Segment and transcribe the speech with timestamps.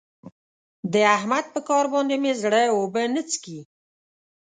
[0.93, 3.59] د احمد په کار باندې مې زړه اوبه نه څښي.